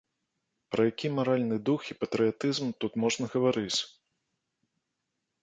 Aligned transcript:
Пра 0.75 0.81
які 0.91 1.11
маральны 1.17 1.57
дух 1.69 1.81
і 1.91 1.97
патрыятызм 2.01 2.73
тут 2.85 2.91
можна 3.05 3.25
гаварыць? 3.35 3.79